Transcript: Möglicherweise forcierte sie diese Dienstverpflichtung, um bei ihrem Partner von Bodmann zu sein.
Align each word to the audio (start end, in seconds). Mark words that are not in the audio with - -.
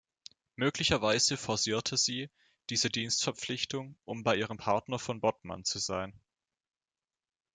Möglicherweise 0.55 1.37
forcierte 1.37 1.95
sie 1.95 2.31
diese 2.71 2.89
Dienstverpflichtung, 2.89 3.95
um 4.03 4.23
bei 4.23 4.35
ihrem 4.35 4.57
Partner 4.57 4.97
von 4.97 5.21
Bodmann 5.21 5.63
zu 5.63 5.77
sein. 5.77 6.19